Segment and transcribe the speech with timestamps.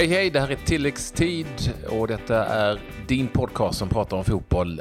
[0.00, 4.80] Hej hej, det här är Tilläggstid och detta är din podcast som pratar om fotboll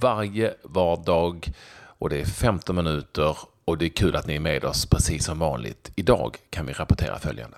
[0.00, 1.52] varje vardag.
[1.82, 5.24] Och det är 15 minuter och det är kul att ni är med oss precis
[5.24, 5.92] som vanligt.
[5.96, 7.56] Idag kan vi rapportera följande.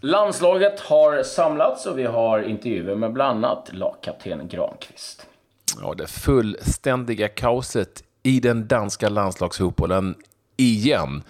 [0.00, 5.26] Landslaget har samlats och vi har intervjuer med bland annat lagkapten Granqvist.
[5.80, 10.14] Ja, det fullständiga kaoset i den danska landslagsfotbollen
[10.56, 11.22] igen.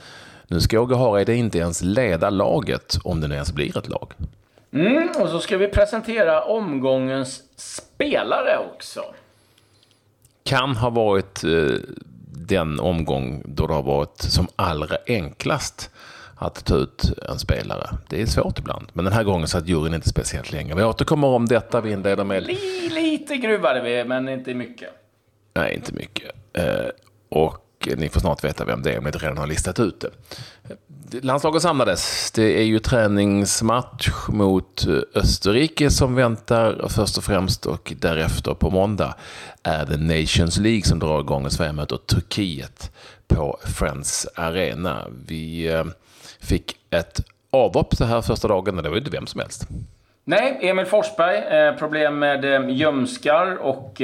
[0.48, 4.14] Nu ska Åge Hareide inte ens leda laget, om det nu ens blir ett lag.
[4.74, 9.04] Mm, och så ska vi presentera omgångens spelare också.
[10.44, 11.78] Kan ha varit eh,
[12.48, 15.90] den omgång då det har varit som allra enklast
[16.36, 17.88] att ta ut en spelare.
[18.08, 20.74] Det är svårt ibland, men den här gången satt juryn inte speciellt länge.
[20.74, 21.80] Vi återkommer om detta.
[21.80, 22.42] Vi inleder med...
[22.90, 24.88] Lite gruvade vi, men inte mycket.
[25.54, 26.30] Nej, inte mycket.
[26.52, 26.88] Eh,
[27.28, 30.00] och ni får snart veta vem det är om ni inte redan har listat ut
[30.00, 30.10] det.
[31.22, 32.32] Landslaget samlades.
[32.32, 38.70] Det är ju träningsmatch mot eh, Österrike som väntar först och främst och därefter på
[38.70, 39.14] måndag
[39.62, 42.92] är det Nations League som drar igång och Sverige möter Turkiet
[43.28, 45.06] på Friends Arena.
[45.26, 45.84] Vi eh,
[46.40, 49.66] fick ett avhopp så här första dagen och det var ju inte vem som helst.
[50.24, 54.02] Nej, Emil Forsberg, eh, problem med ljumskar och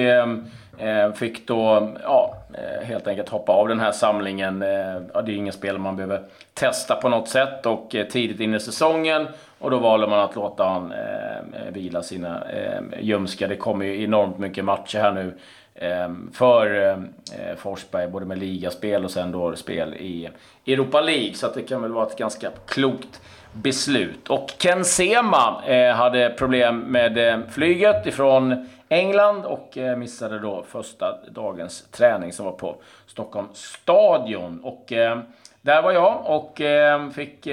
[0.81, 4.63] Eh, fick då ja, eh, helt enkelt hoppa av den här samlingen.
[4.63, 6.23] Eh, ja, det är ingen spel man behöver
[6.55, 9.27] testa på något sätt och tidigt in i säsongen
[9.59, 13.49] och då valde man att låta han eh, vila sina eh, ljumskar.
[13.49, 15.35] Det kommer ju enormt mycket matcher här nu
[15.75, 20.29] eh, för eh, Forsberg, både med ligaspel och sen då spel i
[20.67, 21.35] Europa League.
[21.35, 23.21] Så att det kan väl vara ett ganska klokt
[23.53, 24.29] beslut.
[24.29, 30.63] Och Ken Sema eh, hade problem med eh, flyget ifrån England och eh, missade då
[30.63, 34.61] första dagens träning som var på Stockholms stadion.
[34.65, 35.19] Och eh,
[35.63, 37.47] där var jag och eh, fick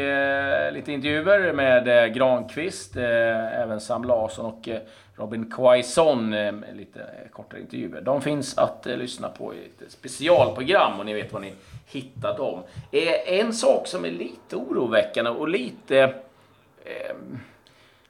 [0.73, 4.69] lite intervjuer med Granqvist, även Sam Larsson och
[5.17, 8.01] Robin Quaison, eh, lite kortare intervjuer.
[8.01, 11.53] De finns att eh, lyssna på i ett specialprogram och ni vet var ni
[11.85, 12.63] hittar dem.
[12.91, 16.13] Eh, en sak som är lite oroväckande och lite...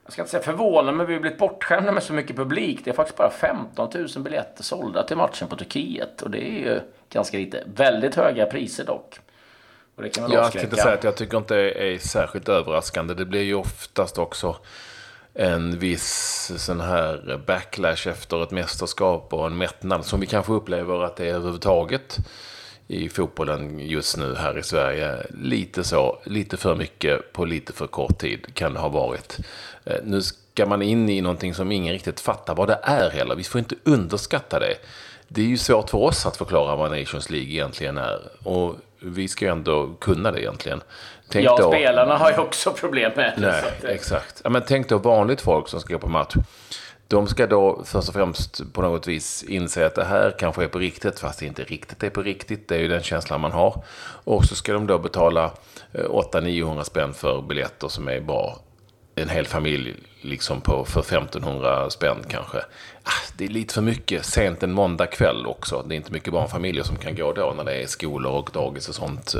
[0.08, 2.80] Jag ska inte säga förvånande, men vi har blivit bortskämda med så mycket publik.
[2.84, 6.22] Det är faktiskt bara 15 000 biljetter sålda till matchen på Turkiet.
[6.22, 6.80] Och det är ju
[7.10, 7.62] ganska lite.
[7.66, 9.18] Väldigt höga priser dock.
[9.96, 13.14] Och det kan väl jag tänkte säga att jag tycker inte det är särskilt överraskande.
[13.14, 14.56] Det blir ju oftast också
[15.34, 21.04] en viss sån här backlash efter ett mästerskap och en mättnad som vi kanske upplever
[21.04, 22.18] att det är överhuvudtaget
[22.88, 25.26] i fotbollen just nu här i Sverige.
[25.30, 29.38] Lite så, lite för mycket på lite för kort tid kan det ha varit.
[29.84, 33.34] Eh, nu ska man in i någonting som ingen riktigt fattar vad det är heller.
[33.34, 34.74] Vi får inte underskatta det.
[35.28, 38.20] Det är ju svårt för oss att förklara vad Nations League egentligen är.
[38.42, 40.80] Och vi ska ju ändå kunna det egentligen.
[41.28, 43.64] Tänk ja, då, spelarna har ju också problem med det.
[43.82, 44.40] Nej, exakt.
[44.44, 46.34] Ja, men tänk då vanligt folk som ska gå på match.
[47.08, 50.68] De ska då först och främst på något vis inse att det här kanske är
[50.68, 52.68] på riktigt, fast det inte riktigt är på riktigt.
[52.68, 53.84] Det är ju den känslan man har.
[54.24, 55.44] Och så ska de då betala
[55.92, 58.58] eh, 800-900 spänn för biljetter som är bra.
[59.14, 62.58] En hel familj liksom på, för 1500 spänn kanske.
[63.02, 65.84] Ah, det är lite för mycket sent en måndag kväll också.
[65.88, 68.88] Det är inte mycket barnfamiljer som kan gå då när det är skolor och dagis
[68.88, 69.34] och sånt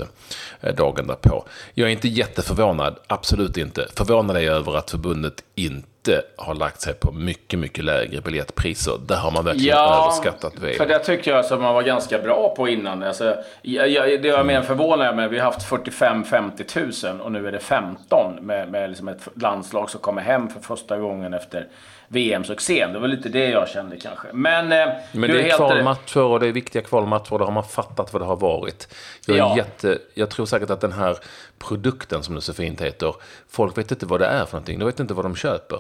[0.61, 1.45] eh, dagen därpå.
[1.75, 3.87] Jag är inte jätteförvånad, absolut inte.
[3.95, 8.93] Förvånad är jag över att förbundet inte har lagt sig på mycket, mycket lägre biljettpriser.
[9.07, 10.77] Där har man verkligen ja, överskattat VM.
[10.77, 13.03] för det tyckte jag att man var ganska bra på innan.
[13.03, 15.31] Alltså, jag, jag, det var mer förvånad med.
[15.31, 19.91] Vi har haft 45-50 000 och nu är det 15 med, med liksom ett landslag
[19.91, 21.69] som kommer hem för första gången efter
[22.09, 22.93] VM-succén.
[22.93, 24.29] Det var lite det jag kände kanske.
[24.33, 27.39] Men, eh, Men det är kvalmatcher och det är viktiga kvalmatcher.
[27.39, 28.95] Då har man fattat vad det har varit.
[29.27, 29.57] Jag, är ja.
[29.57, 31.17] jätte, jag tror säkert att den här
[31.59, 33.15] produkten som det så fint heter,
[33.49, 34.79] folk vet inte vad det är för någonting.
[34.79, 35.79] De vet inte vad de köper.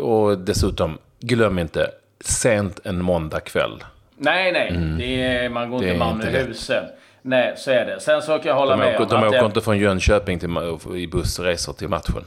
[0.00, 1.90] Och dessutom, glöm inte,
[2.20, 3.84] sent en måndag kväll.
[4.16, 4.68] Nej, nej.
[4.68, 5.00] Mm.
[5.00, 6.84] Är, man går inte man ur huset.
[7.22, 8.00] Nej, så är det.
[8.00, 9.46] Sen så kan jag hålla de med åker, De åker jag...
[9.46, 10.50] inte från Jönköping till,
[10.96, 12.24] i bussresor till matchen.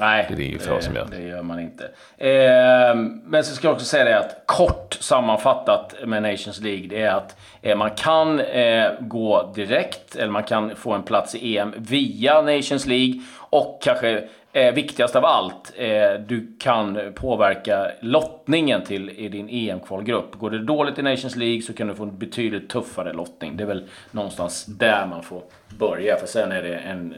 [0.00, 1.06] Nej, det, är det, som gör.
[1.10, 1.84] det gör man inte.
[2.18, 2.94] Eh,
[3.24, 7.10] men så ska jag också säga det att kort sammanfattat med Nations League, det är
[7.10, 11.74] att eh, man kan eh, gå direkt, eller man kan få en plats i EM
[11.76, 13.20] via Nations League.
[13.50, 20.34] Och kanske eh, viktigast av allt, eh, du kan påverka lottningen till i din EM-kvalgrupp.
[20.34, 23.56] Går det dåligt i Nations League så kan du få en betydligt tuffare lottning.
[23.56, 25.42] Det är väl någonstans där man får
[25.78, 27.14] börja, för sen är det en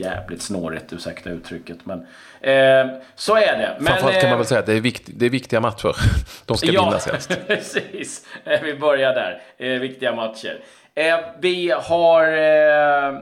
[0.00, 1.86] jävligt snårigt, ursäkta uttrycket.
[1.86, 1.98] Men
[2.40, 3.76] eh, så är det.
[3.78, 5.96] Men, Framförallt kan man eh, väl säga att det är, vikt, det är viktiga matcher.
[6.46, 7.38] De ska ja, vinnas helst.
[7.46, 8.26] precis.
[8.44, 9.42] Eh, vi börjar där.
[9.58, 10.60] Eh, viktiga matcher.
[10.94, 12.26] Eh, vi har...
[12.26, 13.20] Eh,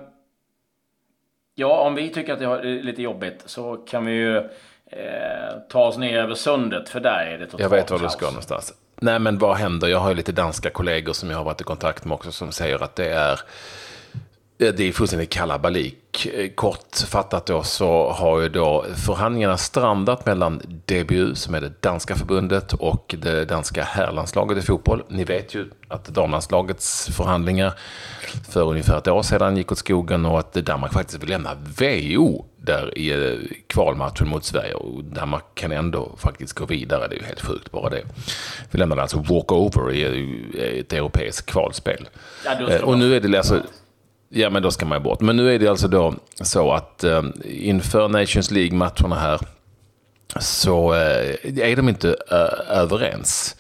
[1.59, 5.87] Ja, om vi tycker att det är lite jobbigt så kan vi ju eh, ta
[5.87, 8.73] oss ner över sundet, för där är det totalt Jag vet var du ska någonstans.
[9.01, 9.89] Nej, men vad händer?
[9.89, 12.53] Jag har ju lite danska kollegor som jag har varit i kontakt med också som
[12.53, 13.41] säger att det är
[14.59, 16.27] det är fullständigt kalabalik.
[16.55, 22.73] Kortfattat då så har ju då förhandlingarna strandat mellan DBU, som är det danska förbundet,
[22.73, 25.03] och det danska herrlandslaget i fotboll.
[25.09, 27.73] Ni vet ju att damlandslagets förhandlingar
[28.49, 32.45] för ungefär ett år sedan gick åt skogen och att Danmark faktiskt vill lämna VO
[32.57, 34.75] där i eh, kvalmatchen mot Sverige.
[34.75, 37.09] Och Danmark kan ändå faktiskt gå vidare.
[37.09, 38.03] Det är ju helt sjukt bara det.
[38.71, 42.09] Vi lämnade alltså walkover i ett europeiskt kvalspel.
[42.45, 43.63] Ja, och nu är det alltså...
[44.29, 45.21] Ja, men då ska man ju bort.
[45.21, 49.41] Men nu är det alltså då så att eh, inför Nations League-matcherna här
[50.41, 53.57] så eh, är de inte eh, överens.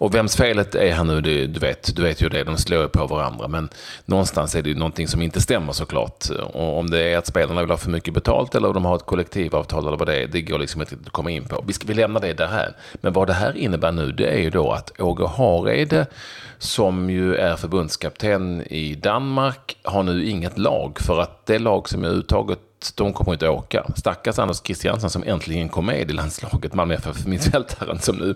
[0.00, 2.88] Och vems felet är här nu, det, du, vet, du vet ju det, de slår
[2.88, 3.48] på varandra.
[3.48, 3.68] Men
[4.04, 6.30] någonstans är det ju någonting som inte stämmer såklart.
[6.52, 8.96] Och om det är att spelarna vill ha för mycket betalt eller om de har
[8.96, 11.64] ett kollektivavtal eller vad det är, det går liksom inte att komma in på.
[11.66, 12.76] Vi, ska, vi lämnar det där här.
[12.94, 16.06] Men vad det här innebär nu, det är ju då att Åge Hareide,
[16.58, 20.98] som ju är förbundskapten i Danmark, har nu inget lag.
[21.00, 22.58] För att det lag som är uttaget
[22.94, 23.86] de kommer inte åka.
[23.96, 28.34] Stackars Anders Christiansen som äntligen kom med i landslaget, Malmö FF, mittfältaren som nu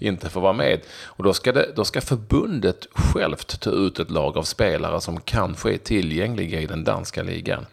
[0.00, 0.80] inte får vara med.
[1.04, 5.20] Och då ska, det, då ska förbundet självt ta ut ett lag av spelare som
[5.20, 7.66] kanske är tillgängliga i den danska ligan.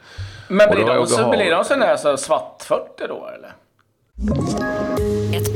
[0.47, 3.56] Men blir de, så, blir de sådana här så svartfötter då, eller?
[5.38, 5.54] Ett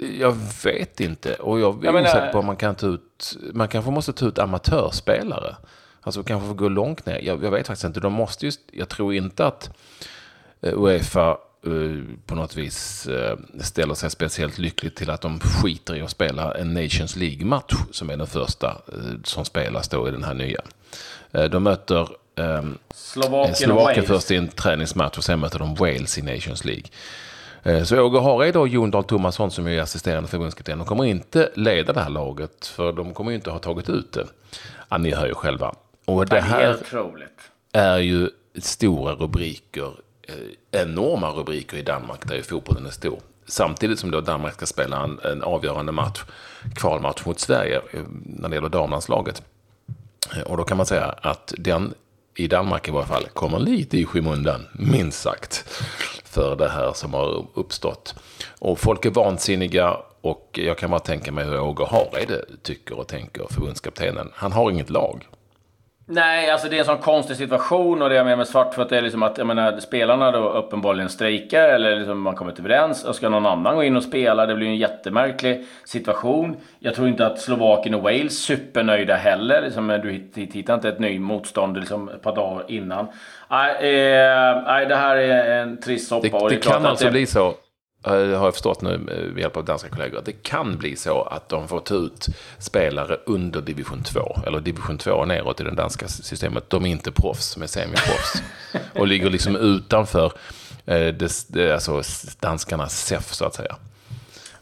[0.00, 1.34] Jag vet inte.
[1.34, 3.36] Och jag är osäker på om man kan ta ut...
[3.52, 5.56] Man kanske måste ta ut amatörspelare.
[6.00, 7.20] Alltså kanske få gå långt ner.
[7.22, 8.00] Jag, jag vet faktiskt inte.
[8.00, 8.60] De måste just...
[8.72, 9.70] Jag tror inte att
[10.60, 11.36] eh, Uefa
[11.66, 16.10] uh, på något vis uh, ställer sig speciellt lyckligt till att de skiter i att
[16.10, 20.34] spela en Nations League-match som är den första uh, som spelas då i den här
[20.34, 20.60] nya.
[21.50, 26.22] de möter um, Slovakien, Slovakien först i en träningsmatch och sen möter de Wales i
[26.22, 26.84] Nations League.
[27.84, 31.92] Så Åge Hareide och Jon Dahl Tomasson som är assisterande förbundskapten, de kommer inte leda
[31.92, 34.26] det här laget för de kommer ju inte ha tagit ut det.
[34.88, 35.74] Ja, ni hör ju själva.
[36.04, 36.76] Och det här
[37.72, 39.92] är ju stora rubriker,
[40.22, 43.20] eh, enorma rubriker i Danmark där ju fotbollen är stor.
[43.46, 46.22] Samtidigt som då Danmark ska spela en, en avgörande match,
[46.74, 49.42] kvalmatch mot Sverige eh, när det gäller damlandslaget.
[50.36, 51.94] Eh, och då kan man säga att den
[52.34, 55.64] i Danmark i varje fall kommer lite i skymundan, minst sagt,
[56.30, 58.14] för det här som har uppstått.
[58.58, 63.08] Och folk är vansinniga och jag kan bara tänka mig hur Åge Hareide tycker och
[63.08, 64.30] tänker, förbundskaptenen.
[64.34, 65.26] Han har inget lag.
[66.12, 69.02] Nej, alltså det är en sån konstig situation och det jag menar med Svartfot är
[69.02, 73.14] liksom att jag menar, spelarna då uppenbarligen strejkar eller liksom man kommer inte överens och
[73.14, 74.46] ska någon annan gå in och spela.
[74.46, 76.56] Det blir en jättemärklig situation.
[76.78, 79.62] Jag tror inte att Slovakien och Wales supernöjda heller.
[79.62, 83.08] Liksom, du hittar inte ett ny motstånd liksom, ett par dagar innan.
[83.50, 86.38] Nej, eh, nej det här är en trist soppa.
[86.38, 87.10] Det, det, det kan alltså det...
[87.10, 87.54] bli så
[88.02, 91.68] har jag förstått nu med hjälp av danska kollegor, det kan bli så att de
[91.68, 92.26] får ta ut
[92.58, 96.70] spelare under division 2, eller division 2 neråt i det danska systemet.
[96.70, 98.42] De är inte proffs, som är semiproffs.
[98.94, 100.32] och ligger liksom utanför
[100.86, 102.02] eh, det, det, alltså
[102.40, 103.76] danskarnas SEF, så att säga.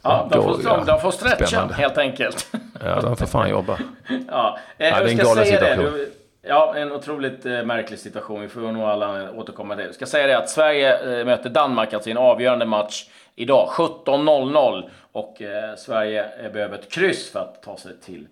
[0.02, 1.74] Ja, de får, ja, de får stretcha spännande.
[1.74, 2.46] helt enkelt.
[2.84, 3.78] ja, de får fan jobba.
[4.28, 5.84] ja, eh, ja, det är en galen situation.
[5.84, 6.08] Det.
[6.42, 8.40] Ja, en otroligt eh, märklig situation.
[8.40, 9.88] Vi får nog alla återkomma till det.
[9.88, 13.04] Jag ska säga det att Sverige eh, möter Danmark alltså i en avgörande match
[13.38, 18.26] idag 17.00 och eh, Sverige eh, behöver ett kryss för att ta sig till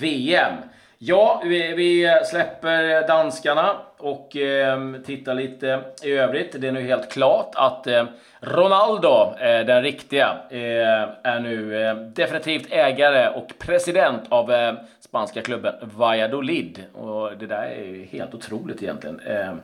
[0.00, 0.54] VM.
[0.98, 6.60] Ja, vi, vi släpper eh, danskarna och eh, tittar lite i övrigt.
[6.60, 8.04] Det är nu helt klart att eh,
[8.40, 15.42] Ronaldo, eh, den riktiga, eh, är nu eh, definitivt ägare och president av eh, spanska
[15.42, 16.84] klubben Valladolid.
[16.94, 19.20] Och det där är ju helt otroligt egentligen.
[19.20, 19.60] Ehm,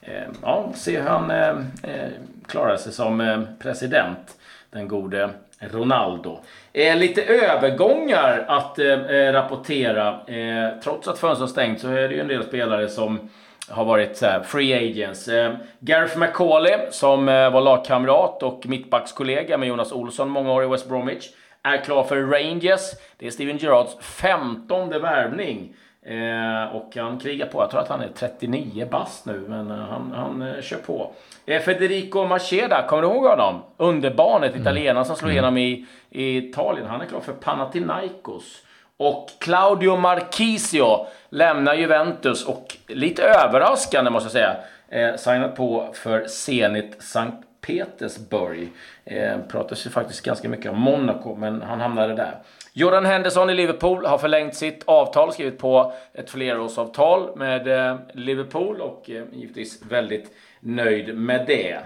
[0.00, 1.48] Eh, ja, se hur han eh,
[1.82, 2.10] eh,
[2.46, 4.36] klarar sig som president,
[4.70, 6.38] den gode Ronaldo.
[6.72, 10.20] Eh, lite övergångar att eh, rapportera.
[10.26, 13.30] Eh, trots att fönstret stängt så är det ju en del spelare som
[13.70, 15.28] har varit så här, free agents.
[15.28, 20.66] Eh, Gareth McCauley som eh, var lagkamrat och mittbackskollega med Jonas Olsson många år i
[20.66, 21.28] West Bromwich
[21.62, 22.80] är klar för Rangers.
[23.16, 27.62] Det är Steven Gerrards femtonde värvning Eh, och han krigar på.
[27.62, 31.12] Jag tror att han är 39 bast nu, men eh, han, han eh, kör på.
[31.46, 33.62] Eh, Federico Macheda, kommer du ihåg honom?
[33.76, 34.62] Underbarnet, mm.
[34.62, 35.34] italienaren som slog mm.
[35.34, 36.86] igenom i, i Italien.
[36.86, 38.62] Han är klar för Panathinaikos.
[38.96, 44.56] Och Claudio Marchisio lämnar Juventus och lite överraskande måste jag säga,
[44.88, 48.68] eh, signat på för Zenit Sankt Petersburg.
[49.04, 52.34] Eh, pratas ju faktiskt ganska mycket om Monaco, men han hamnade där.
[52.78, 58.80] Jordan Henderson i Liverpool har förlängt sitt avtal, skrivit på ett flerårsavtal med eh, Liverpool
[58.80, 61.78] och eh, givetvis väldigt nöjd med det.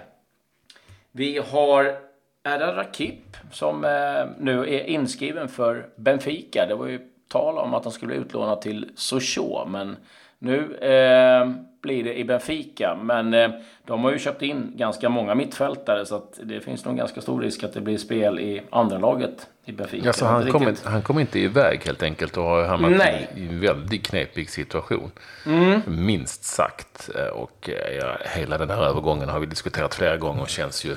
[1.12, 1.96] Vi har
[2.44, 3.90] Erdal Rakip som eh,
[4.38, 6.66] nu är inskriven för Benfica.
[6.66, 9.96] Det var ju tal om att han skulle utlånad till Sochaux, men
[10.38, 11.50] nu eh,
[11.82, 12.99] blir det i Benfica.
[13.02, 13.50] Men eh,
[13.84, 17.40] de har ju köpt in ganska många mittfältare så att det finns nog ganska stor
[17.40, 20.09] risk att det blir spel i andra laget i Benfica.
[20.09, 23.28] Alltså, han, kommer, han kommer inte iväg helt enkelt och har hamnat Nej.
[23.37, 25.11] i en väldigt knepig situation.
[25.47, 25.81] Mm.
[25.87, 27.11] Minst sagt.
[27.14, 30.85] Eh, och eh, ja, hela den här övergången har vi diskuterat flera gånger och känns
[30.85, 30.92] ju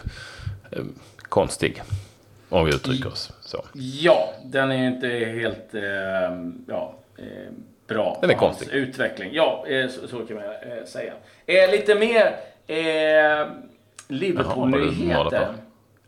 [0.71, 0.83] eh,
[1.29, 1.83] konstig.
[2.49, 3.65] Om vi uttrycker oss så.
[3.73, 5.73] Ja, den är ju inte helt...
[5.73, 5.81] Eh,
[6.67, 7.25] ja, eh,
[7.87, 8.69] bra Den är konstig.
[8.69, 9.29] utveckling.
[9.33, 10.45] Ja, eh, så, så, kan man
[10.85, 11.13] säga.
[11.71, 12.35] Lite mer
[14.07, 15.47] Liverpool-nyheter.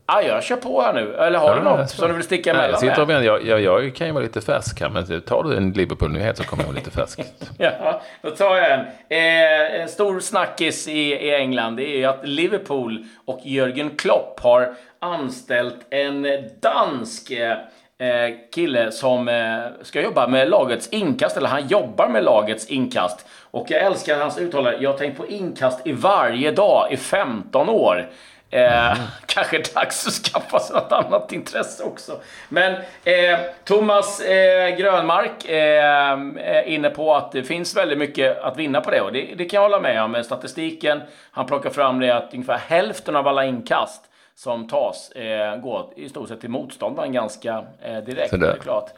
[0.10, 1.16] Ah, jag kör på här nu.
[1.16, 3.24] Eller har ja, du något som du vill sticka emellan jag, sitter med?
[3.24, 6.44] Jag, jag, jag kan ju vara lite färsk här, men tar du en Liverpool-nyhet så
[6.44, 7.20] kommer jag vara lite färsk.
[7.58, 8.80] ja, då tar jag en.
[9.10, 14.40] Eh, en stor snackis i, i England det är ju att Liverpool och Jörgen Klopp
[14.40, 16.28] har anställt en
[16.62, 17.58] dansk eh,
[18.00, 23.26] Eh, kille som eh, ska jobba med lagets inkast, eller han jobbar med lagets inkast.
[23.52, 24.78] Och jag älskar hans uttalande.
[24.82, 28.10] Jag har tänkt på inkast i varje dag i 15 år.
[28.50, 28.98] Eh, mm.
[29.26, 32.20] Kanske dags att skaffa sig något annat intresse också.
[32.50, 32.74] Men
[33.04, 38.82] eh, Thomas eh, Grönmark eh, är inne på att det finns väldigt mycket att vinna
[38.82, 39.02] på det.
[39.02, 40.12] Och det, det kan jag hålla med om.
[40.12, 41.02] Med statistiken,
[41.32, 44.04] han plockar fram det att ungefär hälften av alla inkast
[44.36, 48.40] som tas eh, går i stort sett till motståndaren ganska eh, direkt.
[48.40, 48.48] Det.
[48.48, 48.90] är klart.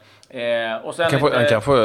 [0.84, 1.76] Och sen kan lite, han kan få...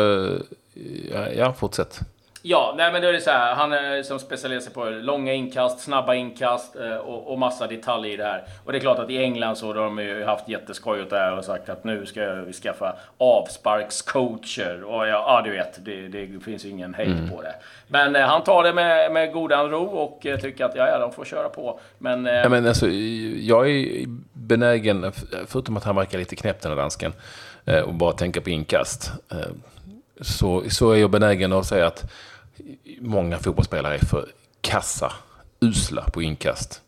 [1.13, 1.99] Ja, ja, fortsätt.
[2.47, 3.55] Ja, nej men det är så här.
[3.55, 8.13] Han är som specialiserar sig på långa inkast, snabba inkast eh, och, och, massa detaljer
[8.13, 8.43] i det här.
[8.63, 11.17] Och det är klart att i England så har de ju haft jätteskoj åt det
[11.17, 14.83] här och sagt att nu ska vi skaffa avsparkscoacher.
[14.83, 17.29] Och ja, ja du vet, det, det finns ju ingen hejd mm.
[17.29, 17.55] på det.
[17.87, 20.99] Men eh, han tar det med, med godan ro och eh, tycker att ja, ja,
[20.99, 21.79] de får köra på.
[21.97, 25.11] Men, eh, ja, men alltså, jag är benägen,
[25.47, 27.13] förutom att han verkar lite knäpp den här dansken,
[27.65, 29.11] eh, och bara tänka på inkast.
[29.31, 29.37] Eh,
[30.21, 32.11] så, så är jag benägen att säga att
[32.99, 34.29] många fotbollsspelare är för
[34.61, 35.13] kassa,
[35.59, 36.81] usla på inkast.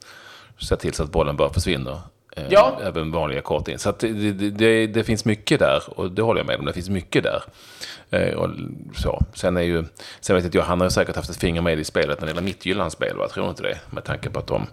[0.57, 1.99] Se till så att bollen bara försvinner.
[2.37, 2.79] Eh, ja.
[2.83, 3.79] Även vanliga kort in.
[3.79, 6.65] Så det, det, det, finns mycket där och det håller jag med om.
[6.65, 7.43] Det finns mycket där.
[8.09, 8.49] Eh, och
[8.95, 9.21] så.
[9.33, 9.85] Sen, är ju,
[10.19, 12.41] sen vet jag, han har säkert haft ett finger med i spelet när det gäller
[12.41, 13.15] Midtjyllands spel.
[13.19, 13.79] Jag tror inte det.
[13.89, 14.67] Med tanke på att de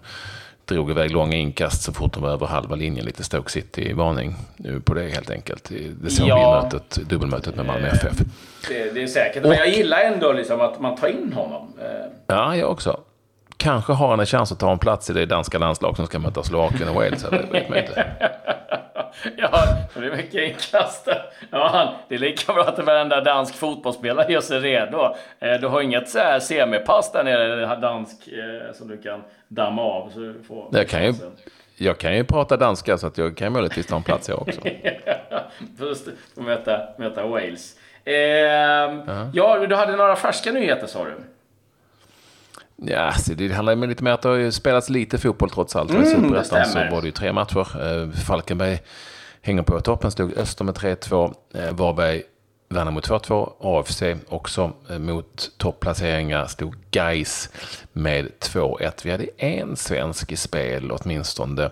[0.65, 3.05] drog iväg långa inkast så fort de var över halva linjen.
[3.05, 4.35] Lite Stoke City-varning
[4.83, 5.71] på det helt enkelt.
[6.01, 6.59] Det såg ja.
[6.59, 8.17] vi mötet, dubbelmötet med Malmö FF.
[8.67, 9.43] Det, det är säkert.
[9.43, 11.73] Men jag gillar ändå liksom att man tar in honom.
[11.81, 12.11] Eh.
[12.27, 12.99] Ja, jag också.
[13.57, 16.19] Kanske har han en chans att ta en plats i det danska landslag som ska
[16.19, 17.23] möta Slovakien och Wales.
[17.23, 18.05] Det vet man inte.
[19.37, 21.07] ja, det är mycket inkast.
[21.49, 25.15] Ja, det är lika bra att varenda dansk fotbollsspelare gör sig redo.
[25.39, 29.81] Eh, du har inget så här semipass där nere, dansk, eh, som du kan damma
[29.81, 30.09] av.
[30.09, 31.13] Så du får jag, kan ju,
[31.77, 34.61] jag kan ju prata danska så att jag kan möjligtvis ta en plats jag också.
[35.79, 37.75] Först möta, möta Wales.
[38.03, 39.31] Eh, uh-huh.
[39.33, 41.15] Ja, du hade några färska nyheter sa du.
[42.77, 45.91] Ja, det handlar ju lite mer att det har spelats lite fotboll trots allt.
[45.91, 48.03] Mm, I Superettan så var det ju tre matcher.
[48.03, 48.79] Eh, Falkenberg
[49.41, 51.33] hänger på toppen, stod Öster med 3-2.
[51.53, 52.23] Eh, Varberg
[52.69, 53.51] vann mot 2-2.
[53.59, 57.49] AFC också eh, mot topplaceringar stod Geis
[57.93, 58.91] med 2-1.
[59.03, 61.71] Vi hade en svensk i spel åtminstone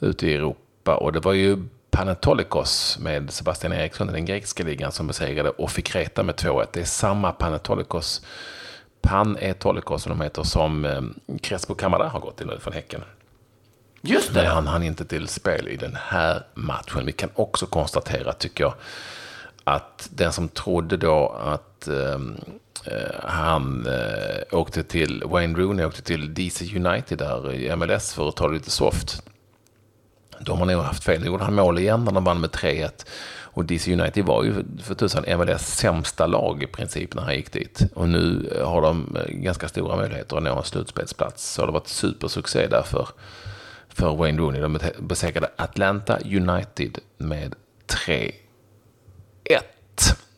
[0.00, 1.58] ute i Europa och det var ju
[1.90, 6.66] Panetolikos med Sebastian Eriksson i den grekiska ligan som besegrade och fick reta med 2-1.
[6.72, 8.22] Det är samma Panetolikos
[9.04, 11.02] Pan Etolikos som de heter, som eh,
[11.40, 13.00] Crespo Camara har gått till nu från Häcken.
[14.00, 14.42] Just det.
[14.42, 17.06] Men han hann inte till spel i den här matchen.
[17.06, 18.74] Vi kan också konstatera, tycker jag,
[19.64, 22.36] att den som trodde då att ehm,
[22.84, 28.28] eh, han eh, åkte till, Wayne Rooney åkte till DC United där i MLS för
[28.28, 29.22] att ta det lite soft.
[30.40, 31.20] De har nog haft fel.
[31.20, 33.06] Nu gjorde han mål igen när de vann med 3-1.
[33.54, 37.52] Och DC United var ju för tusan MLS sämsta lag i princip när han gick
[37.52, 37.82] dit.
[37.94, 41.52] Och nu har de eh, ganska stora möjligheter att nå en slutspelsplats.
[41.52, 43.08] Så det har varit supersuccé där för,
[43.88, 44.60] för Wayne Rooney.
[44.60, 47.54] De besegrade Atlanta United med
[47.86, 48.32] 3-1.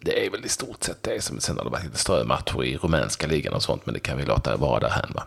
[0.01, 2.77] det är väl i stort sett det som sen har det varit lite strömatcher i
[2.77, 5.23] rumänska ligan och sånt, men det kan vi låta vara därhän va.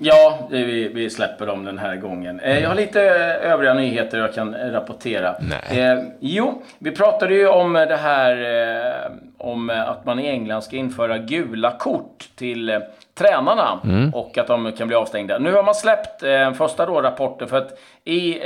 [0.00, 2.40] Ja, vi, vi släpper dem den här gången.
[2.40, 5.34] Eh, jag har lite eh, övriga nyheter jag kan rapportera.
[5.40, 5.80] Nej.
[5.80, 8.32] Eh, jo, vi pratade ju om det här
[9.06, 12.78] eh, om att man i England ska införa gula kort till eh,
[13.14, 13.80] tränarna
[14.14, 15.38] och att de kan bli avstängda.
[15.38, 18.38] Nu har man släppt eh, första då rapporten för att i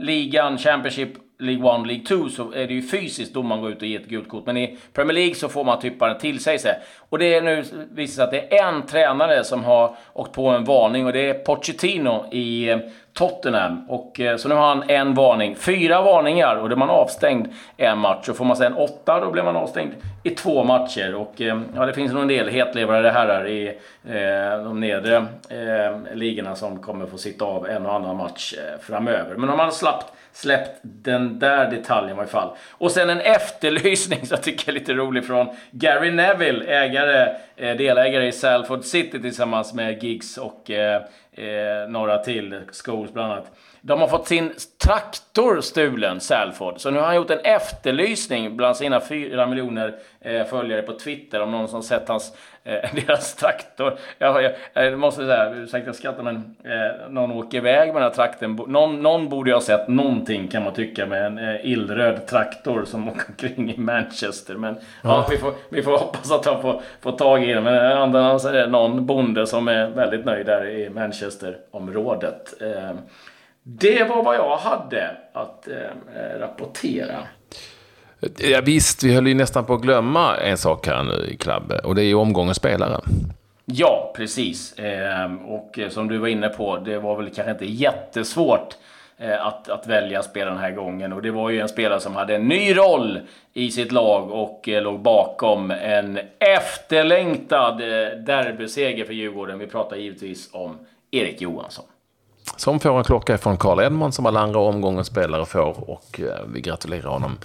[0.00, 3.88] ligan, Championship League 1, League 2 så är det ju fysiskt domaren går ut och
[3.88, 4.46] ger ett gult kort.
[4.46, 6.58] Men i Premier League så får man typa den till sig.
[6.58, 6.78] sig.
[7.08, 10.48] Och det är nu visar sig att det är en tränare som har åkt på
[10.48, 12.78] en varning och det är Pochettino i eh,
[13.12, 13.86] Tottenham.
[13.88, 15.56] Och, eh, så nu har han en varning.
[15.56, 18.28] Fyra varningar och då är man avstängd en match.
[18.28, 19.92] Och får man sen åtta då blir man avstängd
[20.26, 21.14] i två matcher.
[21.14, 23.68] Och eh, ja, det finns nog en del hetlevrade herrar i
[24.04, 25.16] eh, de nedre
[25.48, 29.36] eh, ligorna som kommer få sitta av en och annan match eh, framöver.
[29.36, 32.56] Men om man slappt släppt den där detaljen i varje fall.
[32.70, 37.76] Och sen en efterlysning som jag tycker är lite rolig från Gary Neville, ägare, eh,
[37.76, 41.02] delägare i Salford City tillsammans med Giggs och eh,
[41.32, 43.52] eh, några till, Scholes bland annat.
[43.86, 44.52] De har fått sin
[44.84, 46.80] traktor stulen, Salford.
[46.80, 51.40] Så nu har han gjort en efterlysning bland sina fyra miljoner eh, följare på Twitter
[51.40, 53.98] om någon som sett hans, eh, deras traktor.
[54.18, 58.02] Jag, jag, jag måste säga, ursäkta jag skrattar, men eh, någon åker iväg med den
[58.02, 58.54] här trakten.
[58.66, 62.84] Någon, någon borde ju ha sett någonting kan man tycka med en eh, illröd traktor
[62.84, 64.54] som åker omkring i Manchester.
[64.54, 65.26] Men ja.
[65.30, 67.64] vi, får, vi får hoppas att han får, får tag i den.
[67.64, 72.62] Men andra så är det någon bonde som är väldigt nöjd där i Manchester-området.
[72.62, 72.94] Eh,
[73.66, 77.18] det var vad jag hade att eh, rapportera.
[78.38, 81.78] Ja, visst, vi höll ju nästan på att glömma en sak här nu i Klabbe.
[81.78, 83.00] Och det är ju omgångens spelare.
[83.64, 84.78] Ja, precis.
[84.78, 88.76] Eh, och som du var inne på, det var väl kanske inte jättesvårt
[89.18, 91.12] eh, att, att välja spelare den här gången.
[91.12, 93.20] Och det var ju en spelare som hade en ny roll
[93.52, 99.58] i sitt lag och eh, låg bakom en efterlängtad eh, derbyseger för Djurgården.
[99.58, 100.78] Vi pratar givetvis om
[101.10, 101.84] Erik Johansson.
[102.56, 105.90] Som får en klocka från Carl Edmond som alla andra omgångens spelare får.
[105.90, 107.38] Och eh, vi gratulerar honom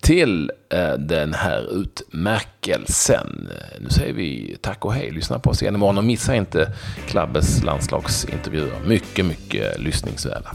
[0.00, 3.48] till eh, den här utmärkelsen.
[3.80, 5.10] Nu säger vi tack och hej.
[5.10, 6.72] Lyssna på oss igen imorgon och missa inte
[7.06, 8.80] Klabbes landslagsintervjuer.
[8.86, 10.50] Mycket, mycket lyssningsvärda.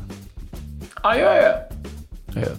[0.94, 1.54] Adjö!
[2.30, 2.50] Adjö.